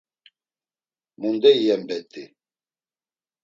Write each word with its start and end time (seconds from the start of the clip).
Munde 1.19 1.49
iyen 1.59 1.81
bet̆i? 1.87 2.23